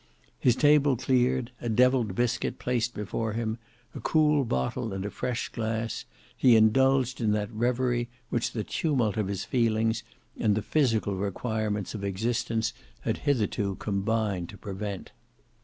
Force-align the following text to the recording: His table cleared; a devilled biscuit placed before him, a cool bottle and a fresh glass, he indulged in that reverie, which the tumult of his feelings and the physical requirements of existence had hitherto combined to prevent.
His 0.39 0.55
table 0.55 0.97
cleared; 0.97 1.51
a 1.61 1.69
devilled 1.69 2.15
biscuit 2.15 2.57
placed 2.57 2.95
before 2.95 3.33
him, 3.33 3.59
a 3.93 3.99
cool 3.99 4.43
bottle 4.45 4.93
and 4.93 5.05
a 5.05 5.11
fresh 5.11 5.49
glass, 5.49 6.05
he 6.35 6.55
indulged 6.55 7.21
in 7.21 7.33
that 7.33 7.53
reverie, 7.53 8.09
which 8.31 8.53
the 8.53 8.63
tumult 8.63 9.15
of 9.15 9.27
his 9.27 9.45
feelings 9.45 10.01
and 10.39 10.55
the 10.55 10.63
physical 10.63 11.13
requirements 11.17 11.93
of 11.93 12.03
existence 12.03 12.73
had 13.01 13.17
hitherto 13.29 13.75
combined 13.75 14.49
to 14.49 14.57
prevent. 14.57 15.11